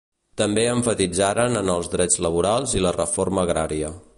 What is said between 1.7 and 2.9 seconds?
els drets laborals i